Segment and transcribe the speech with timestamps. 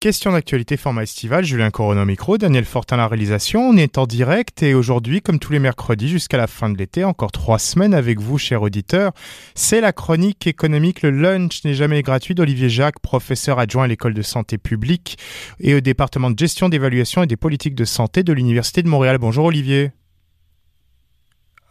[0.00, 3.68] Question d'actualité format estival, Julien Corona micro, Daniel Fortin la réalisation.
[3.68, 7.04] On est en direct et aujourd'hui, comme tous les mercredis jusqu'à la fin de l'été,
[7.04, 9.12] encore trois semaines avec vous, chers auditeurs,
[9.54, 14.14] c'est la chronique économique Le Lunch n'est jamais gratuit d'Olivier Jacques, professeur adjoint à l'école
[14.14, 15.18] de santé publique
[15.58, 19.18] et au département de gestion d'évaluation et des politiques de santé de l'Université de Montréal.
[19.18, 19.90] Bonjour Olivier.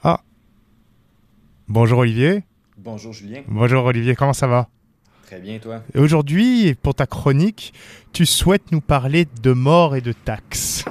[0.04, 0.22] Ah.
[1.68, 2.44] Bonjour Olivier.
[2.78, 3.42] Bonjour Julien.
[3.48, 4.70] Bonjour Olivier, comment ça va?
[5.30, 5.84] Très bien, toi.
[5.94, 7.72] Aujourd'hui, pour ta chronique,
[8.14, 10.84] tu souhaites nous parler de mort et de taxes.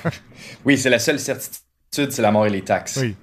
[0.64, 1.60] oui, c'est la seule certitude,
[1.92, 2.96] c'est la mort et les taxes.
[3.02, 3.14] Oui,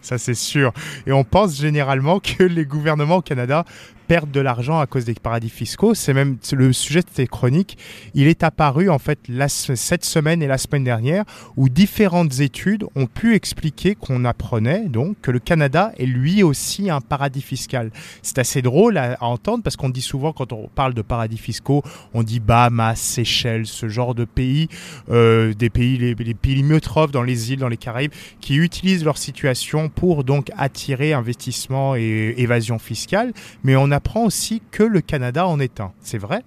[0.00, 0.72] ça c'est sûr.
[1.08, 3.64] Et on pense généralement que les gouvernements au Canada
[4.06, 5.94] perdre de l'argent à cause des paradis fiscaux.
[5.94, 7.78] C'est même le sujet de ces chroniques.
[8.14, 9.18] Il est apparu en fait
[9.48, 11.24] cette semaine et la semaine dernière
[11.56, 16.90] où différentes études ont pu expliquer qu'on apprenait donc que le Canada est lui aussi
[16.90, 17.90] un paradis fiscal.
[18.22, 21.82] C'est assez drôle à, entendre parce qu'on dit souvent quand on parle de paradis fiscaux,
[22.12, 24.68] on dit Bahamas, Seychelles, ce genre de pays,
[25.10, 29.04] euh, des pays les, les pays limitrophes dans les îles, dans les Caraïbes, qui utilisent
[29.04, 33.32] leur situation pour donc attirer investissement et évasion fiscale.
[33.62, 35.92] Mais on apprend aussi que le Canada en est un.
[36.00, 36.42] C'est vrai?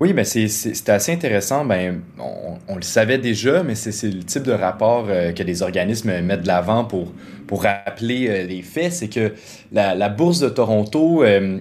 [0.00, 1.64] Oui, ben c'est assez intéressant.
[1.64, 6.20] Ben, on, le savait déjà, mais c'est le type de rapport euh, que les organismes
[6.20, 7.12] mettent de l'avant pour,
[7.46, 8.92] pour rappeler euh, les faits.
[8.92, 9.34] C'est que
[9.72, 11.58] la, bourse de Toronto euh,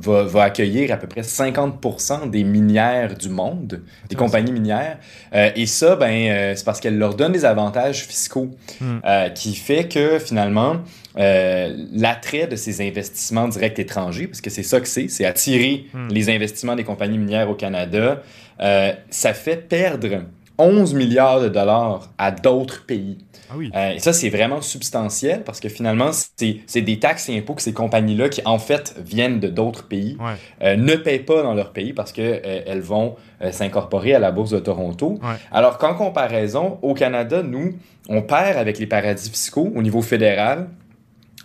[0.00, 4.98] va, va, accueillir à peu près 50% des minières du monde, des compagnies minières.
[5.32, 8.98] et ça, ben, c'est parce qu'elle leur donne des avantages fiscaux hmm.
[9.34, 10.76] qui fait que finalement,
[11.18, 15.86] euh, l'attrait de ces investissements directs étrangers, parce que c'est ça que c'est, c'est attirer
[15.92, 16.08] hmm.
[16.08, 18.22] les investissements des compagnies minières au Canada,
[18.60, 20.22] euh, ça fait perdre
[20.60, 23.18] 11 milliards de dollars à d'autres pays.
[23.50, 23.70] Ah oui.
[23.74, 27.62] Euh, et ça, c'est vraiment substantiel parce que finalement, c'est des taxes et impôts que
[27.62, 30.16] ces compagnies-là, qui en fait viennent de d'autres pays,
[30.60, 33.16] ne payent pas dans leur pays parce qu'elles vont
[33.50, 35.18] s'incorporer à la bourse de Toronto.
[35.50, 37.74] Alors qu'en comparaison, au Canada, nous,
[38.08, 40.68] on perd avec les paradis fiscaux au niveau fédéral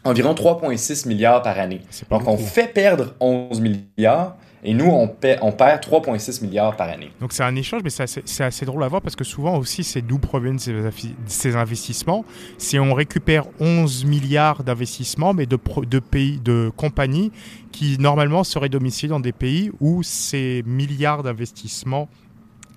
[0.06, 1.82] environ 3,6 milliards par année.
[2.10, 7.12] Donc, on fait perdre 11 milliards et nous, on, perd 3,6 milliards par année.
[7.22, 10.02] Donc, c'est un échange, mais c'est assez, drôle à voir parce que souvent aussi, c'est
[10.02, 12.26] d'où proviennent ces, investissements.
[12.58, 17.32] Si on récupère 11 milliards d'investissements, mais de, de, pays, de compagnies
[17.72, 22.10] qui normalement seraient domiciliées dans des pays où ces milliards d'investissements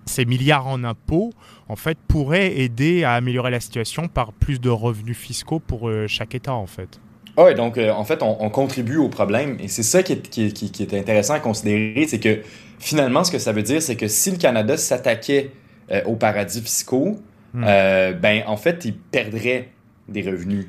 [0.05, 1.35] ces milliards en impôts,
[1.69, 6.07] en fait, pourraient aider à améliorer la situation par plus de revenus fiscaux pour euh,
[6.07, 6.99] chaque État, en fait.
[7.41, 9.59] Ah donc euh, en fait, on, contribue au problème.
[9.61, 12.41] Et c'est ça qui est, qui, est, intéressant à considérer, c'est que
[12.81, 15.53] finalement, ce que ça veut dire, c'est que si le Canada s'attaquait
[15.93, 17.21] euh, aux paradis fiscaux,
[17.55, 17.65] hmm.
[17.65, 19.69] euh, ben en fait, il perdrait
[20.09, 20.67] des revenus.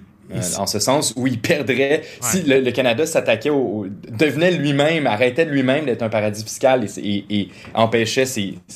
[0.59, 5.85] en ce sens où il perdrait si le, Canada s'attaquait au, devenait lui-même arrêtait lui-même
[5.85, 8.25] d'être un paradis fiscal et, empêchait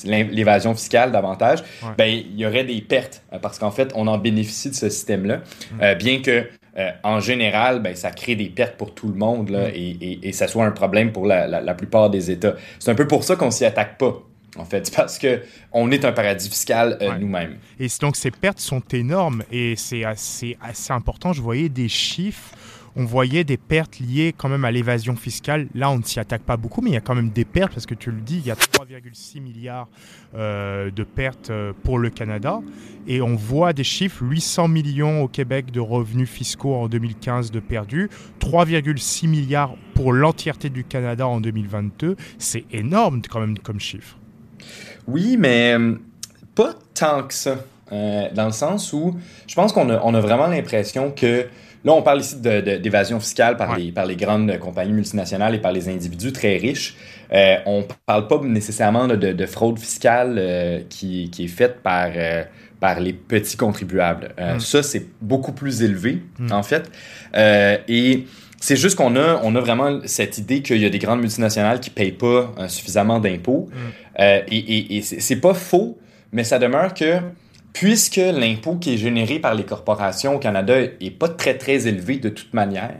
[0.04, 1.62] l'évasion fiscale davantage
[1.96, 5.26] ben il y aurait des pertes parce qu'en fait on en bénéficie de ce système
[5.26, 5.42] là
[5.78, 5.96] hmm.
[5.96, 6.44] bien que
[6.76, 9.72] euh, en général, ben, ça crée des pertes pour tout le monde là, mm.
[9.74, 12.54] et, et, ça soit un problème pour la, la, plupart des États.
[12.78, 14.22] C'est un peu pour ça qu'on s'y attaque pas.
[14.56, 15.42] En fait, parce que
[15.72, 17.58] on est un paradis fiscal euh, nous-mêmes.
[17.78, 21.32] Et donc ces pertes sont énormes et c'est assez, assez important.
[21.32, 22.54] Je voyais des chiffres
[22.96, 25.66] on voyait des pertes liées quand même à l'évasion fiscale.
[25.74, 27.72] Là, on ne s'y attaque pas beaucoup, mais il y a quand même des pertes
[27.72, 29.88] parce que tu le dis, il y a 3,6 milliards
[30.34, 32.60] euh, de pertes euh, pour le Canada.
[33.06, 37.60] Et on voit des chiffres, 800 millions au Québec de revenus fiscaux en 2015 de
[37.60, 38.08] perdus,
[38.40, 42.16] 3,6 milliards pour l'entièreté du Canada en 2022.
[42.38, 44.16] C'est énorme quand même comme chiffre.
[45.08, 45.96] Oui, mais euh,
[46.54, 47.56] pas tant que ça.
[47.90, 49.16] dans le sens où
[49.46, 51.46] je pense qu'on a, vraiment l'impression que
[51.84, 55.72] Là, on parle ici d'évasion fiscale par, les, par les grandes compagnies multinationales et par
[55.72, 56.96] les individus très riches.
[57.32, 62.44] Euh, on ne parle pas nécessairement de, fraude fiscale euh, qui, est faite par, euh,
[62.80, 64.34] par les petits contribuables.
[64.38, 64.60] Mm.
[64.60, 66.52] Ça, c'est beaucoup plus élevé, mm.
[66.52, 66.90] en fait.
[67.34, 68.24] et
[68.60, 71.80] c'est juste qu'on a, on a vraiment cette idée qu'il y a des grandes multinationales
[71.80, 73.68] qui ne payent pas suffisamment d'impôts.
[73.70, 74.22] Mm.
[74.22, 75.98] et, et, et c'est pas faux,
[76.32, 77.20] mais ça demeure que
[77.74, 82.16] puisque l'impôt qui est généré par les corporations au Canada est pas très très élevé
[82.16, 82.94] de toute manière,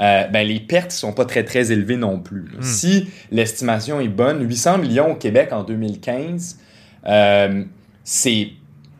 [0.00, 2.50] euh, ben les pertes sont pas très très élevées non plus.
[2.58, 2.62] Hmm.
[2.62, 6.58] Si l'estimation est bonne, 800 millions au Québec en 2015,
[7.06, 7.64] euh,
[8.04, 8.50] c'est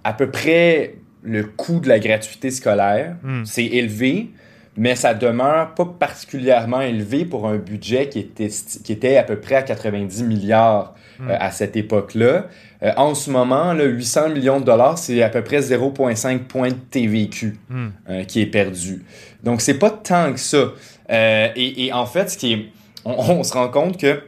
[0.05, 0.94] à peu près
[1.25, 3.17] le coût de la gratuité scolaire.
[3.25, 3.44] Hmm.
[3.44, 4.31] C'est élevé,
[4.79, 8.49] mais ça demeure pas particulièrement élevé pour un budget qui était,
[8.85, 11.31] qui était à peu près à 90 milliards hmm.
[11.31, 12.47] euh, à cette époque-là.
[12.85, 16.69] Euh, en ce moment, là, 800 millions de dollars, c'est à peu près 0,5 points
[16.69, 17.89] de TVQ hmm.
[18.09, 19.05] euh, qui est perdu.
[19.43, 20.73] Donc, c'est pas tant que ça.
[21.11, 22.67] et, en fait, ce qui est,
[23.05, 24.23] on, se rend compte que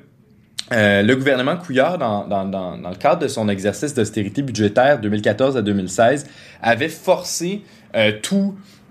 [0.73, 5.63] le gouvernement Couillard, dans, dans, dans, le cadre de son exercice d'austérité budgétaire 2014 à
[5.63, 6.27] 2016,
[6.61, 7.63] avait forcé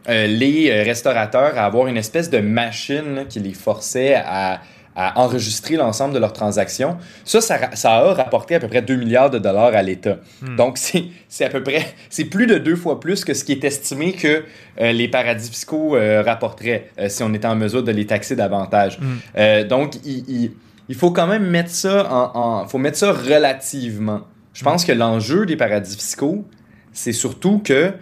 [0.05, 4.61] tous les restaurateurs à avoir une espèce de machine qui les forçait à
[4.99, 6.97] à enregistrer l'ensemble de leurs transactions.
[7.23, 10.17] Ça, ça, a rapporté à peu près 2 milliards de dollars à l'État.
[10.41, 10.57] Hmm.
[10.57, 13.63] Donc, c'est à peu près, c'est plus de deux fois plus que ce qui est
[13.63, 14.43] estimé que
[14.81, 18.35] euh, les paradis fiscaux euh, rapporteraient euh, si on était en mesure de les taxer
[18.35, 18.99] davantage.
[18.99, 19.63] Hmm.
[19.67, 20.51] donc, il,
[20.89, 24.21] il, faut quand même mettre ça en, faut mettre ça relativement.
[24.53, 26.43] Je pense que l'enjeu des paradis fiscaux,
[26.91, 27.93] c'est surtout que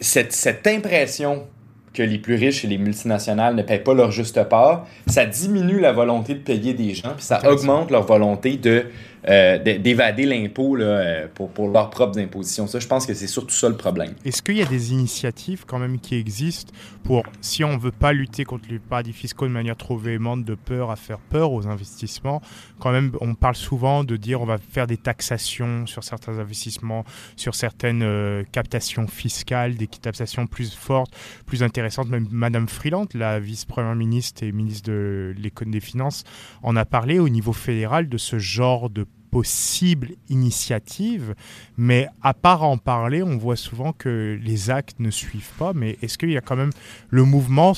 [0.00, 1.46] cette, cette impression
[1.92, 5.80] que les plus riches et les multinationales ne payent pas leur juste part, ça diminue
[5.80, 8.86] la volonté de payer des gens, puis ça augmente leur volonté de
[9.28, 12.66] euh, d'évader l'impôt euh, pour, pour leurs propres impositions.
[12.66, 14.14] Ça, je pense que c'est surtout ça le problème.
[14.24, 16.72] Est-ce qu'il y a des initiatives quand même qui existent
[17.02, 20.44] pour, si on ne veut pas lutter contre les paradis fiscaux de manière trop véhémente,
[20.44, 22.40] de peur à faire peur aux investissements,
[22.78, 27.04] quand même, on parle souvent de dire on va faire des taxations sur certains investissements,
[27.36, 31.14] sur certaines euh, captations fiscales, des taxations plus fortes,
[31.46, 32.08] plus intéressantes.
[32.08, 36.24] Même Madame Freeland, la vice-première ministre et ministre de l'économie des Finances,
[36.62, 41.34] en a parlé au niveau fédéral de ce genre de possible initiative,
[41.76, 45.72] mais à part en parler, on voit souvent que les actes ne suivent pas.
[45.74, 46.70] Mais est-ce qu'il y a quand même
[47.10, 47.74] le mouvement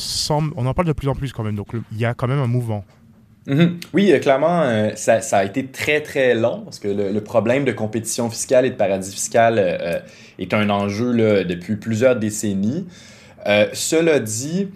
[0.57, 2.39] on en parle de plus en plus quand même, donc il y a quand même
[2.39, 2.85] un mouvement.
[3.47, 3.81] Mhm.
[3.93, 7.73] Oui, euh, clairement, euh, ça, a été très très long parce que le, problème de
[7.73, 9.99] compétition fiscale et de paradis fiscal euh,
[10.39, 12.87] est un enjeu là, depuis plusieurs décennies.
[13.73, 14.69] cela dit,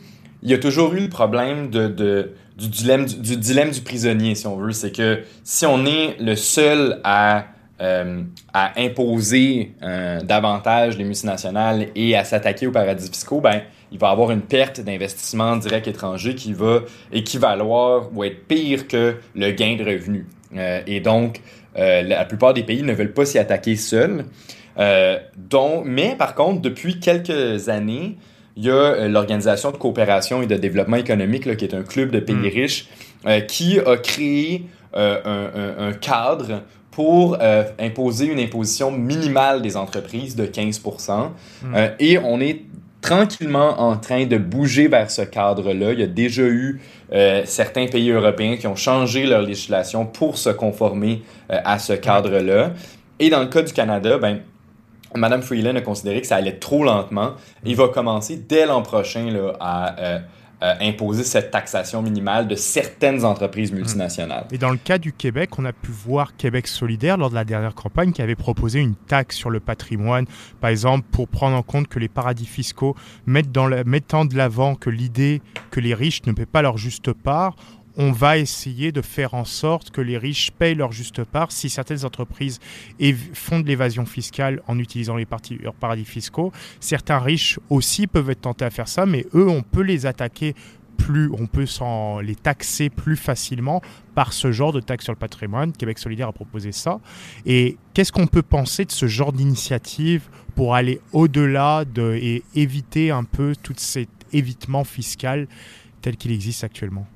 [0.43, 4.47] il y a toujours eu le problème de du dilemme du, dilemme du prisonnier, si
[4.47, 4.73] on veut.
[4.73, 7.47] C'est que si on est le seul à,
[7.81, 8.23] euh,
[8.53, 13.62] à imposer euh, davantage les multinationales et à s'attaquer aux paradis fiscaux, ben,
[13.93, 16.81] il va avoir une perte d'investissement direct étranger qui va
[17.12, 20.25] équivaloir ou être pire que le gain de revenus.
[20.56, 21.41] Euh, et donc,
[21.79, 24.25] la plupart des pays ne veulent pas s'y attaquer seuls.
[24.79, 28.17] mais par contre, depuis quelques années,
[28.56, 32.11] il y a euh, l'Organisation de coopération et de développement économique, qui est un club
[32.11, 32.55] de pays mm.
[32.55, 32.88] riches,
[33.26, 34.64] euh, qui a créé
[34.97, 37.37] euh, un, cadre pour
[37.79, 41.76] imposer une imposition minimale des entreprises de 15 mm.
[42.00, 42.62] Et on est
[43.03, 45.93] tranquillement en train de bouger vers ce cadre-là.
[45.93, 46.81] Il y a déjà eu
[47.44, 52.73] certains pays européens qui ont changé leur législation pour se conformer à ce cadre-là.
[53.19, 54.41] Et dans le cas du Canada, ben,
[55.14, 57.32] Madame Freeland a considéré que ça allait trop lentement.
[57.64, 60.19] Il va commencer dès l'an prochain là, à euh,
[60.62, 63.76] euh, imposer cette taxation minimale de certaines entreprises hmm.
[63.76, 64.47] multinationales.
[64.50, 67.44] Et dans le cas du Québec, on a pu voir Québec solidaire lors de la
[67.44, 70.25] dernière campagne qui avait proposé une taxe sur le patrimoine,
[70.62, 74.76] par exemple pour prendre en compte que les paradis fiscaux mettent dans mettant de l'avant
[74.76, 77.55] que l'idée que les riches ne paient pas leur juste part,
[77.97, 81.51] on va essayer de faire en sorte que les riches payent leur juste part.
[81.53, 82.61] Si certaines entreprises
[83.33, 88.65] font de l'évasion fiscale en utilisant les paradis fiscaux, certains riches aussi peuvent être tentés
[88.65, 90.55] à faire ça, mais eux, on peut les attaquer
[90.97, 91.67] plus, on peut
[92.23, 93.83] les taxer plus facilement
[94.15, 95.73] par ce genre de taxe sur le patrimoine.
[95.73, 97.01] Québec solidaire a proposé ça.
[97.45, 103.11] Et qu'est-ce qu'on peut penser de ce genre d'initiative pour aller au-delà de, et éviter
[103.11, 105.49] un peu tout cet évitement fiscal
[106.01, 107.07] tel qu'il existe actuellement?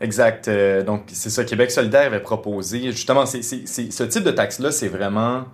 [0.00, 0.48] Exact.
[0.48, 2.92] Euh, donc, c'est ça, Québec solidaire avait proposé.
[2.92, 5.44] Justement, c'est, ce type de taxe-là, c'est vraiment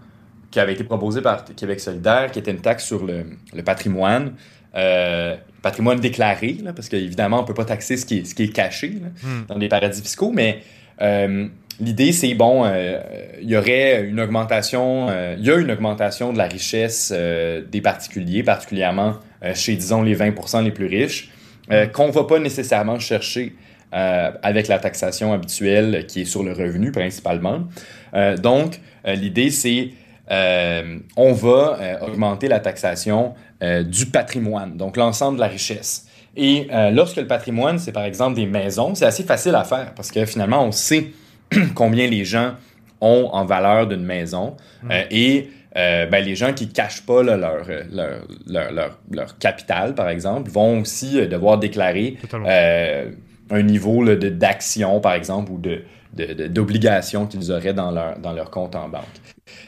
[0.51, 3.25] qui avait été proposé par Québec solidaire, qui était une taxe sur le,
[3.65, 4.35] patrimoine.
[4.77, 8.45] Euh, patrimoine déclaré, parce qu'évidemment, on ne peut pas taxer ce qui est, ce qui
[8.45, 9.47] est caché hmm.
[9.49, 10.61] dans les paradis fiscaux, mais
[11.01, 11.49] euh,
[11.81, 12.65] l'idée, c'est, bon,
[13.41, 18.45] il y aurait une augmentation, il y a une augmentation de la richesse des particuliers,
[18.45, 19.15] particulièrement
[19.55, 21.31] chez, disons, les 20% les plus riches,
[21.69, 21.89] hmm.
[21.93, 23.57] qu'on ne va pas nécessairement chercher
[23.95, 27.61] euh, avec la taxation habituelle qui est sur le revenu principalement.
[28.15, 29.91] Euh, donc, euh, l'idée, c'est
[31.17, 36.07] on va augmenter la taxation du patrimoine, donc l'ensemble de la richesse.
[36.35, 40.11] Et lorsque le patrimoine, c'est par exemple des maisons, c'est assez facile à faire parce
[40.11, 41.11] que finalement, on sait
[41.75, 42.55] combien les gens
[43.03, 44.57] ont en valeur d'une maison.
[44.83, 44.91] Mmh.
[45.11, 50.51] et ben, les gens qui ne cachent pas leur, leur, leur, leur, capital, par exemple,
[50.51, 52.17] vont aussi devoir déclarer
[53.51, 55.83] un niveau d'action, par exemple, ou de,
[56.49, 59.05] d'obligations qu'ils auraient dans leur, dans leur compte en banque.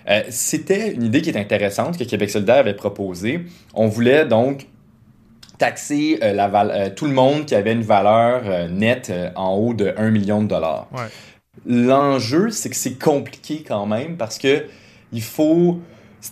[0.08, 3.44] Euh, c'était une idée qui est intéressante que Québec solidaire avait proposée.
[3.74, 4.66] On voulait donc
[5.58, 9.92] taxer euh, la euh, tout le monde qui avait une valeur nette en haut de
[9.96, 10.88] 1 million de dollars.
[11.66, 14.66] L'enjeu, c'est que c'est compliqué quand même parce que
[15.12, 15.80] il faut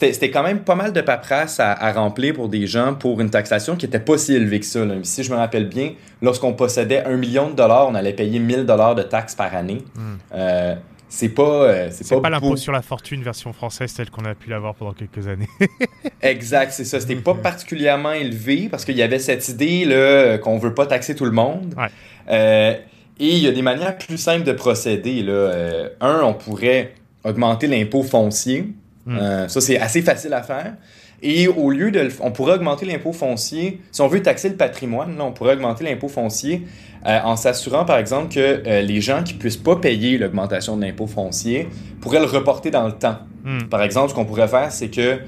[0.00, 3.76] c'était quand même pas mal de paperasse à, remplir pour des gens pour une taxation
[3.76, 4.80] qui n'était pas si élevée que ça.
[5.02, 8.66] Si je me rappelle bien, lorsqu'on possédait un million de dollars, on allait payer 1000
[8.66, 9.78] dollars de taxes par année.
[9.94, 10.16] Hmm.
[10.34, 10.74] Euh,
[11.08, 14.50] c'est pas euh, c'est pas, l'impôt sur la fortune version française telle qu'on a pu
[14.50, 15.48] l'avoir pendant quelques années.
[16.22, 16.98] exact, c'est ça.
[16.98, 21.14] C'était pas particulièrement élevé parce qu'il y avait cette idée là qu'on veut pas taxer
[21.14, 21.76] tout le monde.
[22.28, 22.74] Euh,
[23.20, 25.88] et il y a des manières plus simples de procéder là.
[26.00, 28.74] un, on pourrait augmenter l'impôt foncier.
[29.06, 29.18] Hmm.
[29.18, 30.74] Euh, ça, c'est assez facile à faire.
[31.22, 32.08] Et au lieu de...
[32.20, 33.80] On pourrait augmenter l'impôt foncier.
[33.92, 36.62] Si on veut taxer le patrimoine, là, on pourrait augmenter l'impôt foncier
[37.06, 40.76] euh, en s'assurant, par exemple, que euh, les gens qui ne puissent pas payer l'augmentation
[40.76, 41.68] de l'impôt foncier
[42.00, 43.18] pourraient le reporter dans le temps.
[43.44, 43.64] Hmm.
[43.70, 45.18] Par exemple, ce qu'on pourrait faire, c'est que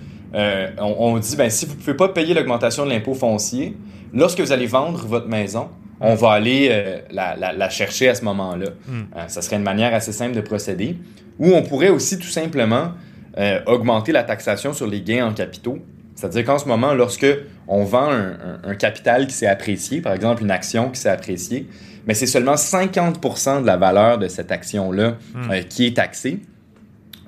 [0.78, 3.74] on, dit, ben, si vous ne pouvez pas payer l'augmentation de l'impôt foncier,
[4.12, 5.68] lorsque vous allez vendre votre maison,
[5.98, 8.66] on va aller la, chercher à ce moment-là.
[8.86, 9.04] Hmm.
[9.28, 10.98] ça serait une manière assez simple de procéder.
[11.38, 12.92] Ou on pourrait aussi tout simplement
[13.38, 15.78] euh, augmenter la taxation sur les gains en capitaux.
[16.14, 17.26] C'est-à-dire qu'en ce moment, lorsque
[17.68, 21.66] on vend un, capital qui s'est apprécié, par exemple une action qui s'est appréciée,
[22.06, 25.50] mais c'est seulement 50% de la valeur de cette action-là hmm.
[25.50, 26.40] euh, qui est taxée.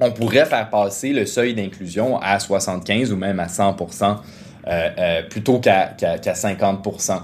[0.01, 4.17] On pourrait faire passer le seuil d'inclusion à 75 ou même à 100%
[4.67, 7.21] euh, plutôt qu'à 50%.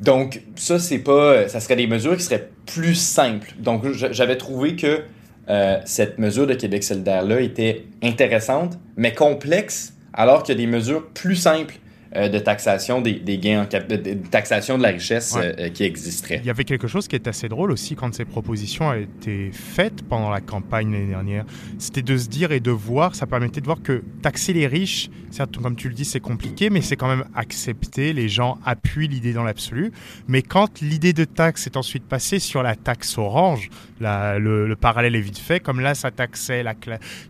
[0.00, 3.52] donc ça c'est pas, ça serait des mesures qui seraient plus simples.
[3.58, 5.02] Donc j'avais trouvé que
[5.48, 10.70] euh, cette mesure de Québec solidaire-là était intéressante, mais complexe, alors qu'il y a des
[10.70, 11.74] mesures plus simples
[12.16, 16.40] euh, de taxation des, gains, en de, taxation de la richesse euh, qui existerait.
[16.42, 19.50] Il y avait quelque chose qui est assez drôle aussi quand ces propositions ont été
[19.52, 21.44] faites pendant la campagne l'année dernière.
[21.78, 25.10] C'était de se dire et de voir, ça permettait de voir que taxer les riches,
[25.30, 28.12] certes, comme tu le dis, c'est compliqué, mais c'est quand même accepté.
[28.12, 29.90] Les gens appuient l'idée dans l'absolu.
[30.28, 35.20] Mais quand l'idée de taxe est ensuite passée sur la taxe orange, le, parallèle est
[35.20, 35.60] vite fait.
[35.60, 36.74] Comme là, ça taxait la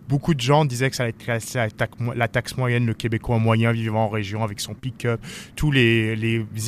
[0.09, 4.05] Beaucoup de gens disaient que ça allait être la taxe moyenne, le Québécois moyen vivant
[4.05, 5.21] en région avec son pick-up,
[5.57, 6.17] tous les,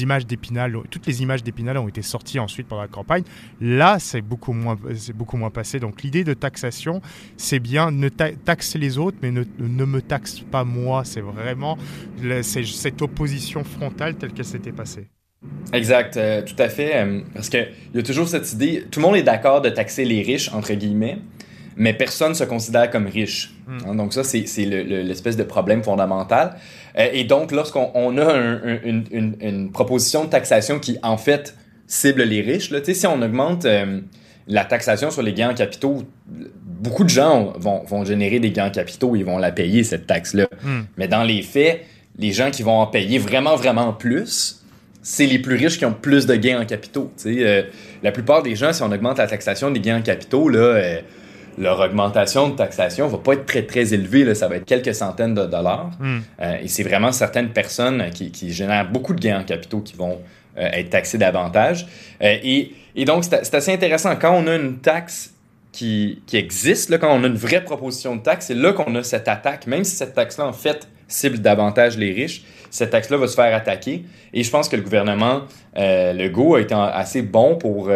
[0.00, 3.24] images d'Épinal, toutes les images d'Épinal ont été sorties ensuite pendant la campagne.
[3.60, 5.80] Là, c'est beaucoup moins, c'est beaucoup moins passé.
[5.80, 7.00] Donc l'idée de taxation,
[7.36, 11.04] c'est bien ne taxer les autres, mais ne, ne me taxe pas moi.
[11.04, 11.78] C'est vraiment
[12.42, 15.08] cette opposition frontale telle qu'elle s'était passée.
[15.72, 16.96] Exact, euh, tout à fait.
[16.96, 20.04] Euh, parce qu'il y a toujours cette idée, tout le monde est d'accord de taxer
[20.04, 21.18] les riches, entre guillemets,
[21.76, 23.52] mais personne ne se considère comme riche.
[23.66, 23.78] Hmm.
[23.86, 26.56] Hein, donc ça, c'est l'espèce de problème fondamental.
[26.98, 28.34] Euh, et donc, lorsqu'on a
[28.84, 31.54] une, proposition de taxation qui, en fait,
[31.86, 34.00] cible les riches, là, si on augmente euh,
[34.48, 36.02] la taxation sur les gains en capitaux,
[36.64, 40.48] beaucoup de gens vont, générer des gains en capitaux, ils vont la payer, cette taxe-là.
[40.62, 40.82] Hmm.
[40.96, 41.84] Mais dans les faits,
[42.18, 44.64] les gens qui vont en payer vraiment, vraiment plus,
[45.02, 47.12] c'est les plus riches qui ont plus de gains en capitaux.
[47.26, 47.62] Euh,
[48.02, 51.00] la plupart des gens, si on augmente la taxation des gains en capitaux, là,
[51.58, 54.94] leur augmentation de taxation va pas être très très élevée, là, ça va être quelques
[54.94, 55.90] centaines de dollars.
[55.98, 56.18] Hmm.
[56.40, 59.96] Euh, et c'est vraiment certaines personnes qui, qui, génèrent beaucoup de gains en capitaux qui
[59.96, 60.20] vont
[60.58, 61.86] euh, être taxées davantage.
[62.22, 64.16] Euh, et, et, donc, c'est assez intéressant.
[64.16, 65.34] Quand on a une taxe
[65.72, 68.94] qui, qui existe, là, quand on a une vraie proposition de taxe, c'est là qu'on
[68.94, 73.16] a cette attaque, même si cette taxe-là, en fait, cible davantage les riches, cette taxe-là
[73.16, 74.04] va se faire attaquer.
[74.34, 75.42] Et je pense que le gouvernement
[75.76, 77.90] le Legault a été assez bon pour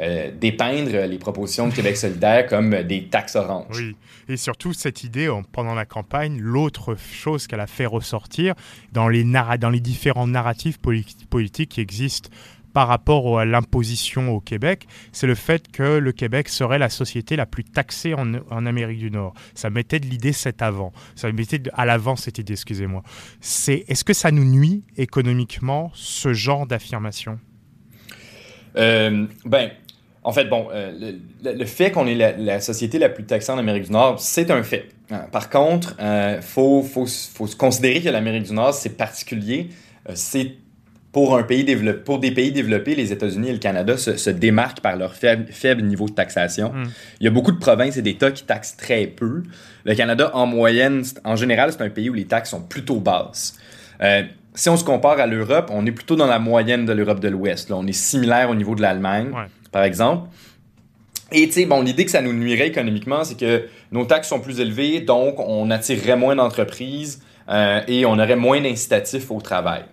[0.00, 3.76] euh, dépeindre les propositions de Québec solidaire comme des taxes oranges.
[3.76, 3.96] Oui,
[4.28, 8.54] et surtout cette idée, pendant la campagne, l'autre chose qu'elle a fait ressortir
[8.92, 12.30] dans les, dans les différents narratifs politiques qui existent
[12.72, 17.36] par rapport à l'imposition au Québec, c'est le fait que le Québec serait la société
[17.36, 19.34] la plus taxée en, en Amérique du Nord.
[19.54, 20.92] Ça mettait de l'idée cet avant.
[21.16, 23.02] Ça mettait à l'avant cette idée, excusez-moi.
[23.40, 27.38] C'est, est-ce que ça nous nuit économiquement, ce genre d'affirmation?
[28.76, 29.70] Euh, ben,
[30.22, 31.12] en fait, bon, euh,
[31.42, 34.62] le, fait qu'on est la, société la plus taxée en Amérique du Nord, c'est un
[34.62, 34.88] fait.
[35.10, 35.24] Hein.
[35.32, 39.70] Par contre, il euh, faut, faut, faut, considérer que l'Amérique du Nord, c'est particulier.
[40.08, 40.52] Euh, c'est
[41.10, 44.80] pour, un pays développé, pour des pays développés, les États-Unis et le Canada se, démarquent
[44.80, 46.70] par leur faible, faible niveau de taxation.
[46.70, 46.84] Hmm.
[47.20, 49.42] Il y a beaucoup de provinces et d'États qui taxent très peu.
[49.84, 53.58] Le Canada, en moyenne, en général, c'est un pays où les taxes sont plutôt basses.
[54.54, 57.28] si on se compare à l'Europe, on est plutôt dans la moyenne de l'Europe de
[57.28, 57.72] l'Ouest.
[57.72, 59.32] On est similaire au niveau de l'Allemagne
[59.72, 60.28] par exemple.
[61.32, 64.40] Et tu sais, bon, l'idée que ça nous nuirait économiquement, c'est que nos taxes sont
[64.40, 69.84] plus élevées, donc on attirerait moins d'entreprises euh, et on aurait moins d'incitatifs au travail.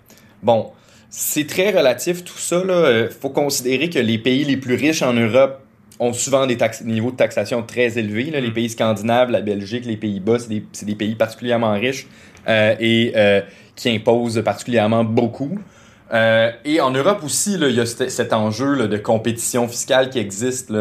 [0.42, 0.72] Bon,
[1.10, 2.62] c'est très relatif tout ça.
[2.64, 5.62] Il euh, faut considérer que les pays les plus riches en Europe
[6.00, 8.26] ont souvent des, niveaux de taxation très élevés.
[8.26, 8.54] Les mm.
[8.54, 12.08] pays scandinaves, la Belgique, les Pays-Bas, c'est des, pays particulièrement riches
[12.48, 13.14] euh, et
[13.76, 15.60] qui imposent particulièrement beaucoup.
[16.14, 20.72] Euh, et en Europe aussi, il y a cet enjeu de compétition fiscale qui existe.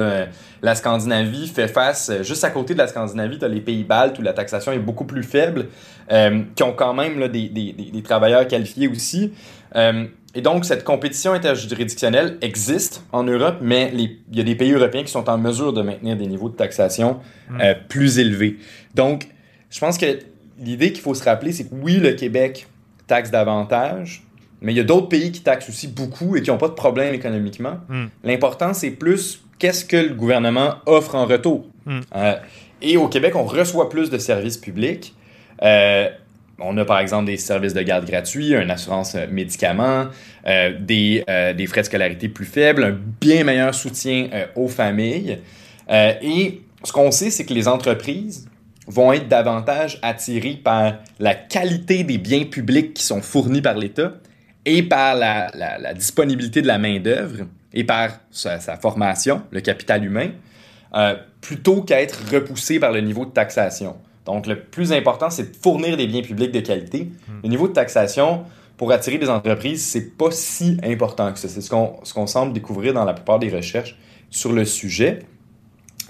[0.62, 4.18] La Scandinavie fait face, juste à côté de la Scandinavie, tu as les pays baltes
[4.18, 5.66] où la taxation est beaucoup plus faible,
[6.08, 9.32] qui ont quand même des, des, des, travailleurs qualifiés aussi.
[10.36, 15.02] Et donc, cette compétition interjuridictionnelle existe en Europe, mais il y a des pays européens
[15.02, 17.60] qui sont en mesure de maintenir des niveaux de taxation hmm.
[17.62, 18.58] euh, plus élevés.
[18.94, 19.28] Donc,
[19.70, 20.18] je pense que
[20.58, 22.66] l'idée qu'il faut se rappeler, c'est que oui, le Québec
[23.06, 24.25] taxe davantage,
[24.60, 26.74] mais il y a d'autres pays qui taxent aussi beaucoup et qui n'ont pas de
[26.74, 27.78] problème économiquement.
[27.88, 28.06] Hmm.
[28.24, 31.66] L'important, c'est plus qu'est-ce que le gouvernement offre en retour.
[31.84, 32.00] Hmm.
[32.14, 32.36] Euh,
[32.82, 35.14] et au Québec, on reçoit plus de services publics.
[35.62, 36.08] Euh,
[36.58, 40.06] on a par exemple des services de garde gratuits, une assurance euh, médicaments,
[40.46, 41.24] euh, des,
[41.56, 45.38] des, frais de scolarité plus faibles, un bien meilleur soutien aux familles.
[45.90, 48.48] et ce qu'on sait, c'est que les entreprises
[48.86, 54.12] vont être davantage attirées par la qualité des biens publics qui sont fournis par l'État
[54.66, 60.04] et par la, la, disponibilité de la main-d'œuvre et par sa, sa, formation, le capital
[60.04, 60.30] humain,
[61.40, 63.96] plutôt qu'à être repoussées par le niveau de taxation.
[64.26, 67.12] Donc, le plus important, c'est de fournir des biens publics de qualité.
[67.28, 67.40] Hmm.
[67.44, 68.44] Le niveau de taxation,
[68.76, 71.48] pour attirer des entreprises, c'est pas si important que ça.
[71.48, 73.96] C'est ce qu'on ce semble découvrir dans la plupart des recherches
[74.28, 75.20] sur le sujet.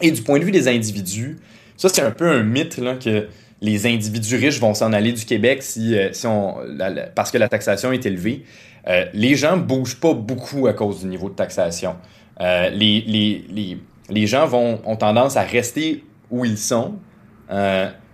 [0.00, 1.38] Et du point de vue des individus,
[1.76, 3.28] ça, c'est un peu un mythe là, que
[3.60, 6.56] les individus riches vont s'en aller du Québec si, euh, si on,
[7.14, 8.44] parce que la taxation est élevée.
[8.88, 11.96] Euh, les gens bougent pas beaucoup à cause du niveau de taxation.
[12.40, 16.94] Euh, les, gens vont, ont tendance à rester où ils sont.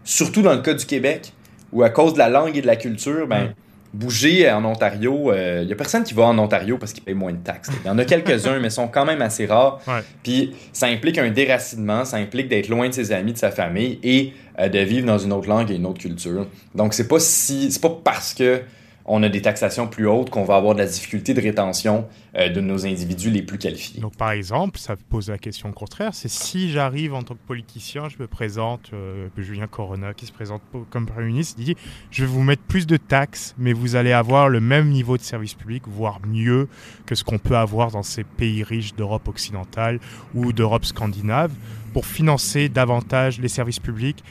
[0.05, 1.33] Surtout dans le cas du Québec,
[1.73, 3.55] où à cause de la langue et de la culture, ben.
[3.93, 7.15] Bouger en Ontario, il euh, n'y a personne qui va en Ontario parce qu'il paye
[7.15, 7.71] moins de taxes.
[7.85, 9.81] Il y en a quelques-uns, mais sont quand même assez rares.
[10.23, 13.99] Puis ça implique un déracinement, ça implique d'être loin de ses amis, de sa famille
[14.03, 16.47] et euh, de vivre dans une autre langue et une autre culture.
[16.75, 18.63] Donc c'est pas si, c'est pas parce que
[19.05, 22.07] on a des taxations plus hautes, qu'on va avoir de la difficulté de rétention
[22.37, 24.01] euh, de nos individus les plus qualifiés.
[24.01, 28.09] Donc, par exemple, ça pose la question contraire, c'est si j'arrive en tant que politicien,
[28.09, 31.77] je me présente, euh, Julien Corona qui se présente comme Premier ministre, dit
[32.11, 35.23] je vais vous mettre plus de taxes, mais vous allez avoir le même niveau de
[35.23, 36.69] service public, voire mieux
[37.07, 39.99] que ce qu'on peut avoir dans ces pays riches d'Europe occidentale
[40.35, 41.53] ou d'Europe scandinave
[41.93, 44.25] pour financer davantage les services publics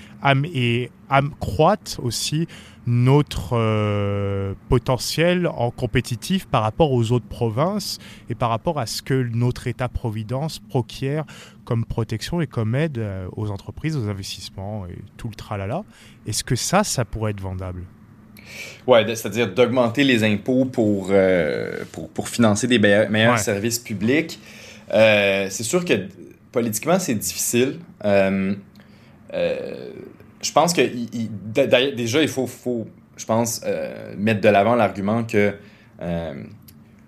[0.53, 2.47] et accroître aussi
[2.87, 9.01] notre euh, potentiel en compétitif par rapport aux autres provinces et par rapport à ce
[9.01, 11.25] que notre État-providence procure
[11.63, 15.83] comme protection et comme aide euh, aux entreprises, aux investissements et tout le tralala.
[16.25, 17.83] Est-ce que ça, ça pourrait être vendable?
[18.87, 24.39] Ouais, c'est-à-dire d'augmenter les impôts pour, euh, pour, pour, financer des meilleurs services publics.
[24.89, 26.07] c'est sûr que
[26.51, 27.79] politiquement, c'est difficile.
[29.33, 29.89] Euh,
[30.41, 30.81] je pense que
[31.95, 32.87] déjà, il faut, faut
[33.21, 35.53] je pense, euh, mettre de l'avant l'argument que
[36.01, 36.33] euh,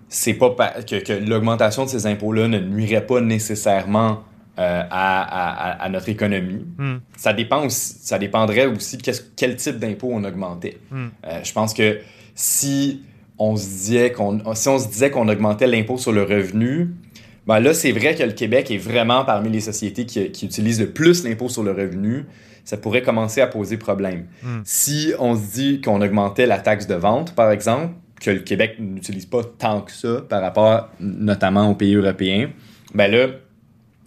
[0.08, 0.50] c'est pas
[0.88, 4.22] que, que l'augmentation de ces impôts-là ne nuirait pas nécessairement
[4.58, 6.64] euh, à, à, à, notre économie.
[6.78, 6.98] Hmm.
[7.16, 9.02] Ça dépend aussi, ça dépendrait aussi de
[9.36, 10.78] quel type d'impôt on augmentait.
[10.92, 11.08] Hmm.
[11.42, 11.98] je pense que
[12.36, 13.02] si
[13.38, 16.90] on se disait qu'on si on se disait qu'on augmentait l'impôt sur le revenu,
[17.48, 20.80] ben là c'est vrai que le Québec est vraiment parmi les sociétés qui, qui utilisent
[20.80, 22.26] le plus l'impôt sur le revenu
[22.64, 24.26] ça pourrait commencer à poser problème.
[24.42, 24.60] Hmm.
[24.64, 28.76] Si on se dit qu'on augmentait la taxe de vente, par exemple, que le Québec
[28.78, 32.50] n'utilise pas tant que ça par rapport notamment aux pays européens,
[32.94, 33.28] ben là,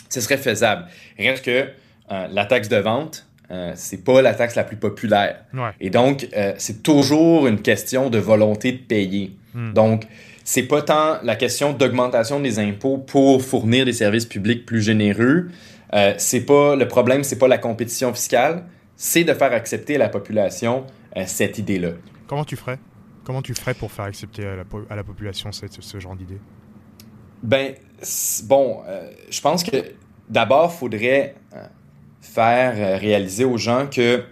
[0.09, 0.85] ce serait faisable.
[1.17, 1.67] Reste que
[2.11, 5.43] euh, la taxe de vente, euh, c'est pas la taxe la plus populaire.
[5.79, 9.35] Et donc, euh, c'est toujours une question de volonté de payer.
[9.53, 9.73] Hmm.
[9.73, 10.07] Donc,
[10.43, 15.49] c'est pas tant la question d'augmentation des impôts pour fournir des services publics plus généreux,
[15.93, 19.99] euh, c'est pas le problème, c'est pas la compétition fiscale, c'est de faire accepter à
[19.99, 21.91] la population euh, cette idée-là.
[22.27, 22.79] Comment tu ferais?
[23.23, 26.39] Comment tu ferais pour faire accepter à la, population cette, ce genre d'idée?
[27.43, 27.73] Ben
[28.45, 29.77] bon, euh, je pense que
[30.29, 31.35] d'abord faudrait
[32.21, 34.23] faire réaliser aux gens que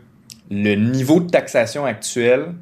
[0.50, 2.54] le niveau de taxation actuel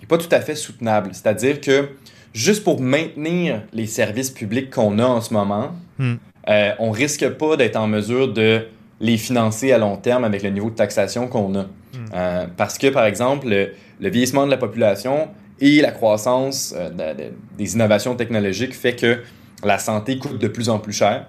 [0.00, 1.10] n'est pas tout à fait soutenable.
[1.12, 1.90] C'est-à-dire que
[2.32, 6.16] juste pour maintenir les services publics qu'on a en ce moment, hmm.
[6.50, 8.66] Euh, on risque pas d'être en mesure de
[9.00, 11.62] les financer à long terme avec le niveau de taxation qu'on a.
[11.62, 11.68] Hmm.
[12.14, 15.28] Euh, parce que, par exemple, le, vieillissement de la population
[15.60, 17.14] et la croissance euh,
[17.56, 19.20] des innovations technologiques fait que
[19.62, 21.26] la santé coûte de plus en plus cher.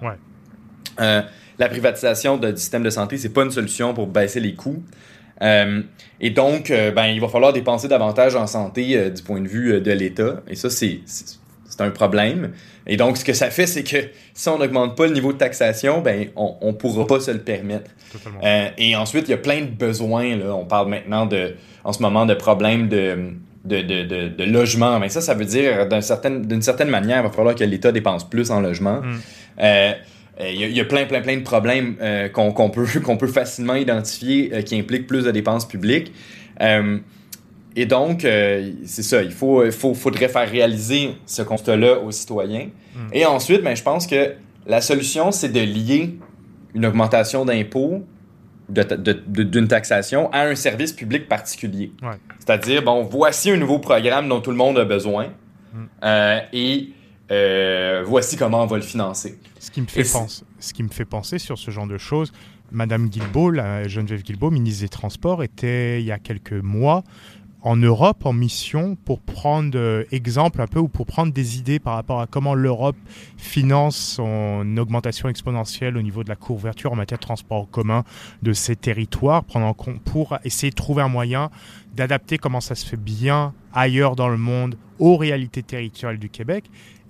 [0.98, 4.82] la privatisation du système de santé, c'est pas une solution pour baisser les coûts.
[5.40, 9.92] et donc, ben, il va falloir dépenser davantage en santé du point de vue de
[9.92, 10.42] l'État.
[10.48, 11.00] Et ça, c'est
[11.80, 12.52] un problème.
[12.86, 15.38] Et donc, ce que ça fait, c'est que si on n'augmente pas le niveau de
[15.38, 17.90] taxation, ben, on ne pourra pas se le permettre.
[18.42, 20.36] Euh, et ensuite, il y a plein de besoins.
[20.36, 20.54] Là.
[20.54, 23.30] On parle maintenant, de, en ce moment, de problèmes de,
[23.64, 24.98] de, de, de, logement.
[24.98, 28.28] Mais ça, ça veut dire, d'une certaine, certaine manière, il va falloir que l'État dépense
[28.28, 29.00] plus en logement.
[29.00, 29.18] Mm.
[30.40, 33.74] Euh, il y, a plein, plein, plein de problèmes euh, qu'on peut, qu'on peut facilement
[33.74, 36.12] identifier euh, qui impliquent plus de dépenses publiques.
[37.74, 42.68] Et donc, c'est ça, il faut, faut, faudrait faire réaliser ce constat-là aux citoyens.
[42.94, 42.98] Mm.
[43.12, 44.34] Et ensuite, ben, je pense que
[44.66, 46.18] la solution, c'est de lier
[46.74, 48.04] une augmentation d'impôts
[48.68, 51.92] d'une taxation à un service public particulier.
[52.38, 55.78] C'est-à-dire, bon, voici un nouveau programme dont tout le monde a besoin mm.
[56.04, 56.88] euh, et
[57.30, 59.38] euh, voici comment on va le financer.
[59.58, 62.32] Ce qui, me fait penser, ce qui me fait penser sur ce genre de choses,
[62.70, 67.04] Madame Guilbeault, la Geneviève Guilbeault, ministre des Transports, était il y a quelques mois
[67.62, 71.78] en Europe en mission pour prendre euh, exemple un peu ou pour prendre des idées
[71.78, 72.96] par rapport à comment l'Europe
[73.36, 78.04] finance son augmentation exponentielle au niveau de la couverture en matière de transport en commun
[78.42, 79.44] de ces territoires,
[80.04, 81.50] pour essayer de trouver un moyen
[81.94, 86.64] d'adapter comment ça se fait bien ailleurs dans le monde aux réalités territoriales du Québec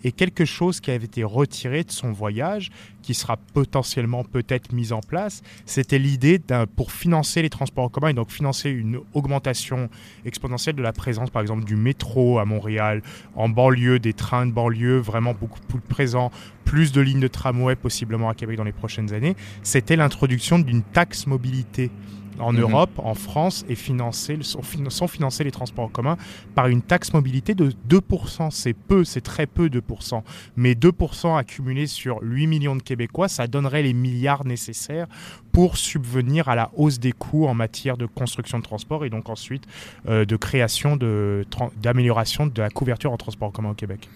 [0.04, 2.70] et quelque chose qui avait été retiré de son voyage,
[3.02, 6.40] qui sera potentiellement peut-être mis en place, c'était l'idée
[6.76, 9.88] pour financer les transports en commun et donc financer une augmentation
[10.24, 13.02] exponentielle de la présence par exemple du métro à Montréal,
[13.34, 16.30] en banlieue, des trains de banlieue vraiment beaucoup plus présents,
[16.64, 20.82] plus de lignes de tramway possiblement à Québec dans les prochaines années, c'était l'introduction d'une
[20.82, 21.90] taxe mobilité
[22.38, 22.60] en mhm.
[22.60, 24.62] Europe, en France, et financer, sont,
[25.08, 26.16] financés les transports en commun
[26.54, 28.50] par une taxe mobilité de 2%.
[28.50, 30.22] C'est peu, c'est très peu 2%.
[30.56, 35.06] Mais 2% accumulés sur 8 millions de Québécois, ça donnerait les milliards nécessaires
[35.52, 39.28] pour subvenir à la hausse des coûts en matière de construction de transport et donc
[39.28, 39.64] ensuite
[40.08, 44.08] euh, de création, d'amélioration de, de la couverture en transport en commun au Québec.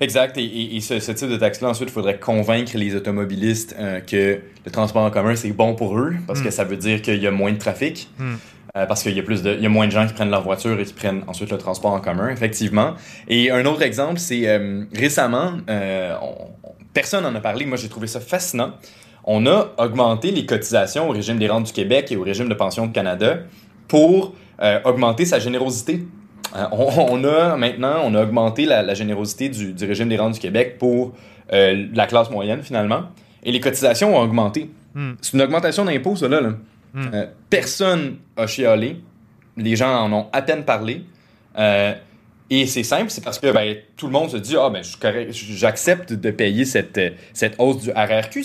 [0.00, 0.36] Exact.
[0.38, 5.02] Et, ce, type de taxe-là, ensuite, il faudrait convaincre les automobilistes euh, que le transport
[5.02, 6.52] en commun, c'est bon pour eux, parce que hmm.
[6.52, 8.08] ça veut dire qu'il y a moins de trafic.
[8.18, 8.34] Hmm.
[8.76, 10.30] Euh, parce qu'il y a plus de, il y a moins de gens qui prennent
[10.30, 12.94] leur voiture et qui prennent ensuite le transport en commun, effectivement.
[13.26, 15.52] Et un autre exemple, c'est euh, récemment,
[16.92, 18.72] personne n'en a parlé, moi j'ai trouvé ça fascinant.
[19.24, 22.54] On a augmenté les cotisations au régime des rentes du Québec et au régime de
[22.54, 23.38] pension du Canada
[23.88, 24.34] pour
[24.84, 26.02] augmenter sa générosité
[26.54, 30.76] euh, on, a maintenant, on a augmenté la, générosité du, régime des rentes du Québec
[30.78, 31.14] pour
[31.52, 33.04] euh, la classe moyenne finalement,
[33.42, 34.70] et les cotisations ont augmenté.
[34.94, 35.12] Hmm.
[35.20, 36.40] C'est une augmentation d'impôts, ça là.
[36.40, 37.10] Hmm.
[37.12, 38.96] Euh, personne a chialé,
[39.56, 41.02] les gens en ont à peine parlé.
[41.56, 44.82] et c'est simple, c'est parce que ben, tout le monde se dit Ah, ben,
[45.30, 47.00] j'accepte de payer cette,
[47.32, 48.44] cette hausse du RRQ,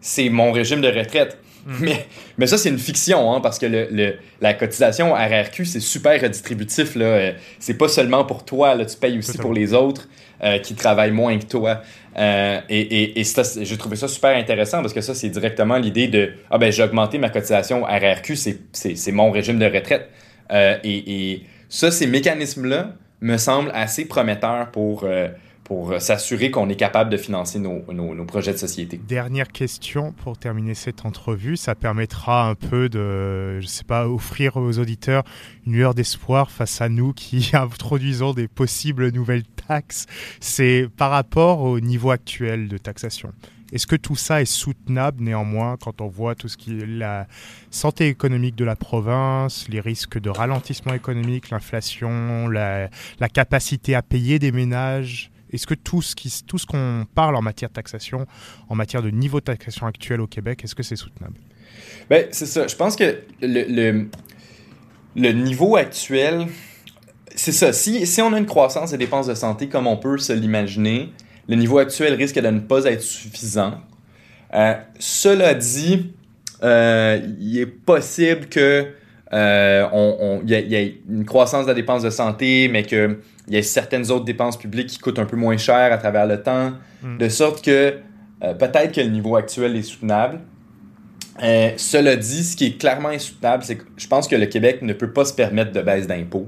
[0.00, 1.38] c'est mon régime de retraite.
[1.80, 6.20] Mais, mais ça, c'est une fiction, hein, parce que le, la cotisation RRQ, c'est super
[6.20, 6.94] redistributif.
[6.94, 7.04] Là.
[7.04, 10.08] Euh, c'est pas seulement pour toi, là, tu payes aussi pour les autres
[10.42, 11.80] euh, qui travaillent moins que toi.
[12.18, 13.24] Euh, et et, et
[13.62, 16.82] j'ai trouvé ça super intéressant parce que ça, c'est directement l'idée de Ah ben, j'ai
[16.82, 18.36] augmenté ma cotisation RRQ,
[18.72, 20.10] c'est mon régime de retraite.
[20.52, 25.06] et, et ça, ces mécanismes-là me semblent assez prometteurs pour
[25.64, 28.98] pour s'assurer qu'on est capable de financer nos, nos, projets de société.
[28.98, 31.56] Dernière question pour terminer cette entrevue.
[31.56, 35.24] Ça permettra un peu de, je sais pas, offrir aux auditeurs
[35.66, 40.04] une lueur d'espoir face à nous qui introduisons des possibles nouvelles taxes.
[40.38, 43.32] C'est par rapport au niveau actuel de taxation.
[43.72, 47.26] Est-ce que tout ça est soutenable néanmoins quand on voit tout ce qui est la
[47.70, 54.02] santé économique de la province, les risques de ralentissement économique, l'inflation, la, la capacité à
[54.02, 55.32] payer des ménages?
[55.54, 58.26] Est-ce que tout ce, qu'on parle en matière de taxation,
[58.68, 61.36] en matière de niveau de taxation actuel au Québec, est-ce que c'est soutenable?
[62.10, 62.66] Ben, c'est ça.
[62.66, 64.08] Je pense que le,
[65.32, 66.46] niveau actuel,
[67.34, 67.72] c'est ça.
[67.72, 71.12] Si, si on a une croissance des dépenses de santé comme on peut se l'imaginer,
[71.48, 73.80] le niveau actuel risque de ne pas être suffisant.
[74.54, 76.12] Euh, cela dit,
[76.62, 78.92] euh, il est possible que
[79.34, 83.18] euh, on, y, y, ait une croissance de la dépense de santé, mais que
[83.48, 86.26] il y a certaines autres dépenses publiques qui coûtent un peu moins cher à travers
[86.26, 87.18] le temps, hmm.
[87.18, 87.94] de sorte que
[88.42, 90.40] euh, peut-être que le niveau actuel est soutenable.
[91.42, 94.82] Euh, cela dit, ce qui est clairement insoutenable, c'est que je pense que le Québec
[94.82, 96.46] ne peut pas se permettre de baisse d'impôts.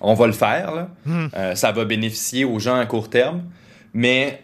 [0.00, 0.88] On va le faire, là.
[1.04, 1.26] Hmm.
[1.36, 3.42] Euh, ça va bénéficier aux gens à court terme,
[3.92, 4.42] mais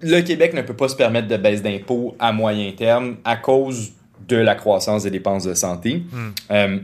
[0.00, 3.92] le Québec ne peut pas se permettre de baisse d'impôts à moyen terme à cause
[4.28, 6.04] de la croissance des dépenses de santé.
[6.12, 6.78] Hmm.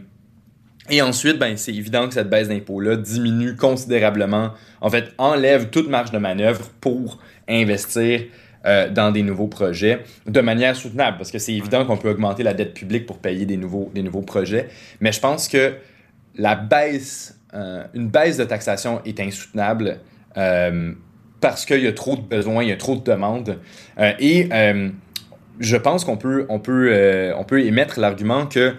[0.90, 5.88] Et ensuite, ben, c'est évident que cette baisse d'impôts-là diminue considérablement, en fait, enlève toute
[5.88, 7.18] marge de manœuvre pour
[7.48, 8.22] investir
[8.64, 12.44] euh, dans des nouveaux projets de manière soutenable, parce que c'est évident qu'on peut augmenter
[12.44, 14.68] la dette publique pour payer des nouveaux, des nouveaux projets,
[15.00, 15.74] mais je pense que
[16.36, 19.98] la baisse, euh, une baisse de taxation est insoutenable
[20.36, 20.92] euh,
[21.40, 23.58] parce qu'il y a trop de besoins, il y a trop de demandes,
[24.20, 24.48] et
[25.58, 28.74] je pense qu'on peut, on peut, on peut émettre l'argument que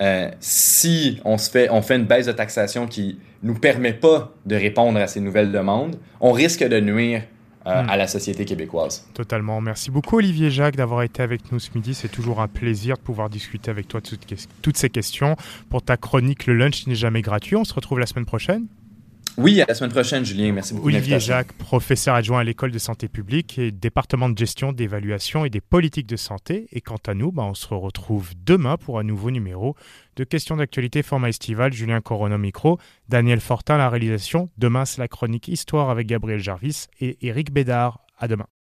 [0.00, 4.32] euh, si on, se fait, on fait une baisse de taxation qui nous permet pas
[4.44, 7.22] de répondre à ces nouvelles demandes, on risque de nuire
[7.66, 7.88] euh, hmm.
[7.88, 9.08] à la société québécoise.
[9.14, 9.60] Totalement.
[9.60, 11.94] Merci beaucoup Olivier Jacques d'avoir été avec nous ce midi.
[11.94, 15.36] C'est toujours un plaisir de pouvoir discuter avec toi de toutes ces questions.
[15.70, 17.56] Pour ta chronique, le lunch n'est jamais gratuit.
[17.56, 18.66] On se retrouve la semaine prochaine.
[19.38, 20.52] Oui, à la semaine prochaine, Julien.
[20.52, 20.86] Merci beaucoup.
[20.86, 25.50] Olivier Jacques, professeur adjoint à l'école de santé publique et département de gestion, d'évaluation et
[25.50, 26.66] des politiques de santé.
[26.72, 29.76] Et quant à nous, bah, on se retrouve demain pour un nouveau numéro
[30.16, 31.72] de questions d'actualité format estival.
[31.72, 34.48] Julien Corono micro, Daniel Fortin la réalisation.
[34.56, 38.00] Demain, c'est la chronique Histoire avec Gabriel Jarvis et Éric Bédard.
[38.18, 38.46] À demain.